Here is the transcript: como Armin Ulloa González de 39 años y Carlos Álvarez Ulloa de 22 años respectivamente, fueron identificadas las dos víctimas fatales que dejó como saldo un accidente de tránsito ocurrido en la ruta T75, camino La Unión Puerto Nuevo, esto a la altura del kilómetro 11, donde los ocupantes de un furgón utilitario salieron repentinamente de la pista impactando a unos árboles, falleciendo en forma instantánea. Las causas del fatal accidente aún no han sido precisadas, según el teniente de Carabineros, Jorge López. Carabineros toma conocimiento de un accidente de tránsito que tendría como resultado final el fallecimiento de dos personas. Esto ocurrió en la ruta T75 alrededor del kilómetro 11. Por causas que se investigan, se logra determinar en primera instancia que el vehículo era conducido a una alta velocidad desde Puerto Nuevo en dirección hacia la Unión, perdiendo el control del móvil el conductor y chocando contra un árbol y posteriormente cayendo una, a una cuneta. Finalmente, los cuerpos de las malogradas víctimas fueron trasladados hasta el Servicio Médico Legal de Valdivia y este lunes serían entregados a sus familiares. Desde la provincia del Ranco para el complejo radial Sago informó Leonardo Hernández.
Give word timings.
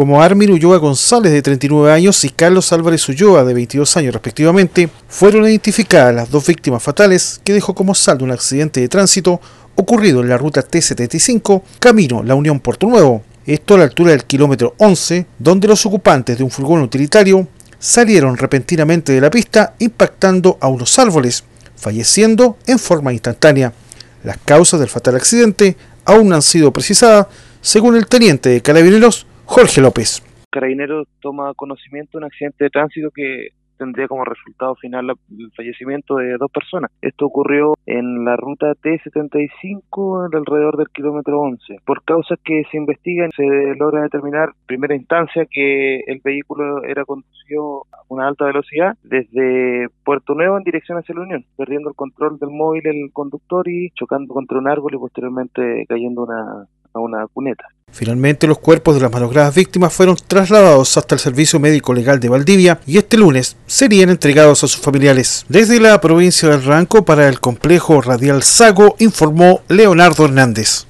como 0.00 0.22
Armin 0.22 0.50
Ulloa 0.50 0.78
González 0.78 1.30
de 1.30 1.42
39 1.42 1.92
años 1.92 2.24
y 2.24 2.30
Carlos 2.30 2.72
Álvarez 2.72 3.06
Ulloa 3.10 3.44
de 3.44 3.52
22 3.52 3.98
años 3.98 4.14
respectivamente, 4.14 4.88
fueron 5.06 5.44
identificadas 5.44 6.14
las 6.14 6.30
dos 6.30 6.46
víctimas 6.46 6.82
fatales 6.82 7.38
que 7.44 7.52
dejó 7.52 7.74
como 7.74 7.94
saldo 7.94 8.24
un 8.24 8.30
accidente 8.30 8.80
de 8.80 8.88
tránsito 8.88 9.42
ocurrido 9.74 10.22
en 10.22 10.30
la 10.30 10.38
ruta 10.38 10.66
T75, 10.66 11.60
camino 11.78 12.22
La 12.22 12.34
Unión 12.34 12.60
Puerto 12.60 12.86
Nuevo, 12.86 13.22
esto 13.44 13.74
a 13.74 13.76
la 13.76 13.84
altura 13.84 14.12
del 14.12 14.24
kilómetro 14.24 14.74
11, 14.78 15.26
donde 15.38 15.68
los 15.68 15.84
ocupantes 15.84 16.38
de 16.38 16.44
un 16.44 16.50
furgón 16.50 16.80
utilitario 16.80 17.46
salieron 17.78 18.38
repentinamente 18.38 19.12
de 19.12 19.20
la 19.20 19.28
pista 19.28 19.74
impactando 19.80 20.56
a 20.62 20.68
unos 20.68 20.98
árboles, 20.98 21.44
falleciendo 21.76 22.56
en 22.66 22.78
forma 22.78 23.12
instantánea. 23.12 23.74
Las 24.24 24.38
causas 24.46 24.80
del 24.80 24.88
fatal 24.88 25.16
accidente 25.16 25.76
aún 26.06 26.30
no 26.30 26.36
han 26.36 26.40
sido 26.40 26.72
precisadas, 26.72 27.26
según 27.60 27.96
el 27.96 28.06
teniente 28.06 28.48
de 28.48 28.62
Carabineros, 28.62 29.26
Jorge 29.52 29.80
López. 29.80 30.22
Carabineros 30.48 31.08
toma 31.20 31.52
conocimiento 31.54 32.12
de 32.12 32.18
un 32.18 32.24
accidente 32.26 32.62
de 32.62 32.70
tránsito 32.70 33.10
que 33.10 33.48
tendría 33.76 34.06
como 34.06 34.24
resultado 34.24 34.76
final 34.76 35.10
el 35.10 35.50
fallecimiento 35.56 36.14
de 36.16 36.36
dos 36.38 36.52
personas. 36.52 36.92
Esto 37.02 37.26
ocurrió 37.26 37.74
en 37.84 38.24
la 38.24 38.36
ruta 38.36 38.74
T75 38.74 40.30
alrededor 40.32 40.76
del 40.76 40.88
kilómetro 40.90 41.40
11. 41.40 41.78
Por 41.84 42.04
causas 42.04 42.38
que 42.44 42.62
se 42.70 42.76
investigan, 42.76 43.30
se 43.36 43.42
logra 43.76 44.02
determinar 44.02 44.50
en 44.50 44.66
primera 44.66 44.94
instancia 44.94 45.44
que 45.50 45.98
el 46.06 46.20
vehículo 46.22 46.84
era 46.84 47.04
conducido 47.04 47.86
a 47.90 48.02
una 48.08 48.28
alta 48.28 48.44
velocidad 48.44 48.96
desde 49.02 49.88
Puerto 50.04 50.34
Nuevo 50.34 50.58
en 50.58 50.64
dirección 50.64 50.96
hacia 50.96 51.16
la 51.16 51.22
Unión, 51.22 51.44
perdiendo 51.56 51.88
el 51.88 51.96
control 51.96 52.38
del 52.38 52.50
móvil 52.50 52.86
el 52.86 53.10
conductor 53.12 53.66
y 53.68 53.90
chocando 53.96 54.32
contra 54.32 54.58
un 54.58 54.68
árbol 54.68 54.94
y 54.94 54.98
posteriormente 54.98 55.86
cayendo 55.88 56.22
una, 56.22 56.68
a 56.94 56.98
una 56.98 57.26
cuneta. 57.26 57.66
Finalmente, 57.92 58.46
los 58.46 58.58
cuerpos 58.58 58.94
de 58.94 59.00
las 59.00 59.12
malogradas 59.12 59.54
víctimas 59.54 59.92
fueron 59.92 60.16
trasladados 60.26 60.96
hasta 60.96 61.14
el 61.16 61.20
Servicio 61.20 61.58
Médico 61.58 61.92
Legal 61.92 62.20
de 62.20 62.28
Valdivia 62.28 62.80
y 62.86 62.98
este 62.98 63.16
lunes 63.16 63.56
serían 63.66 64.10
entregados 64.10 64.62
a 64.62 64.68
sus 64.68 64.80
familiares. 64.80 65.44
Desde 65.48 65.80
la 65.80 66.00
provincia 66.00 66.48
del 66.48 66.64
Ranco 66.64 67.04
para 67.04 67.28
el 67.28 67.40
complejo 67.40 68.00
radial 68.00 68.42
Sago 68.42 68.94
informó 68.98 69.62
Leonardo 69.68 70.24
Hernández. 70.24 70.86